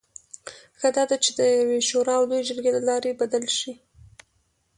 ښه 0.79 0.89
دا 0.97 1.03
ده 1.09 1.17
چې 1.23 1.31
د 1.39 1.39
یوې 1.59 1.79
شورا 1.89 2.13
او 2.19 2.23
لویې 2.29 2.47
جرګې 2.47 2.71
له 2.77 2.81
لارې 2.89 3.19
بدل 3.21 3.45
شي. 3.57 3.71